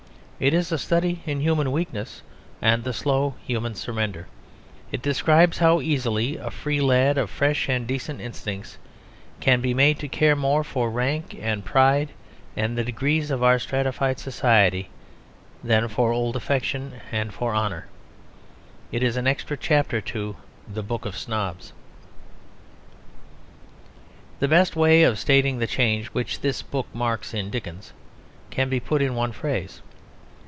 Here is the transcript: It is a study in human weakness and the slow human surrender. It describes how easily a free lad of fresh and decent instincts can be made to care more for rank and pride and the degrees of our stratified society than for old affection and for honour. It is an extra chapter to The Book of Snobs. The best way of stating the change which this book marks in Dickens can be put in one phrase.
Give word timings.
It 0.43 0.55
is 0.55 0.71
a 0.71 0.79
study 0.79 1.21
in 1.27 1.39
human 1.41 1.71
weakness 1.71 2.23
and 2.63 2.83
the 2.83 2.93
slow 2.93 3.35
human 3.45 3.75
surrender. 3.75 4.25
It 4.91 5.03
describes 5.03 5.59
how 5.59 5.81
easily 5.81 6.35
a 6.37 6.49
free 6.49 6.81
lad 6.81 7.19
of 7.19 7.29
fresh 7.29 7.69
and 7.69 7.85
decent 7.85 8.19
instincts 8.19 8.79
can 9.39 9.61
be 9.61 9.75
made 9.75 9.99
to 9.99 10.07
care 10.07 10.35
more 10.35 10.63
for 10.63 10.89
rank 10.89 11.37
and 11.39 11.63
pride 11.63 12.09
and 12.57 12.75
the 12.75 12.83
degrees 12.83 13.29
of 13.29 13.43
our 13.43 13.59
stratified 13.59 14.17
society 14.17 14.89
than 15.63 15.87
for 15.87 16.11
old 16.11 16.35
affection 16.35 16.93
and 17.11 17.35
for 17.35 17.53
honour. 17.53 17.85
It 18.91 19.03
is 19.03 19.17
an 19.17 19.27
extra 19.27 19.55
chapter 19.55 20.01
to 20.01 20.35
The 20.67 20.81
Book 20.81 21.05
of 21.05 21.15
Snobs. 21.15 21.71
The 24.39 24.47
best 24.47 24.75
way 24.75 25.03
of 25.03 25.19
stating 25.19 25.59
the 25.59 25.67
change 25.67 26.07
which 26.07 26.39
this 26.41 26.63
book 26.63 26.87
marks 26.95 27.31
in 27.31 27.51
Dickens 27.51 27.93
can 28.49 28.69
be 28.69 28.79
put 28.79 29.03
in 29.03 29.13
one 29.13 29.33
phrase. 29.33 29.83